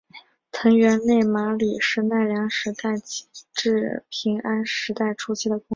[0.51, 2.93] 藤原内麻吕是奈良时代
[3.53, 5.69] 至平安时代初期的公卿。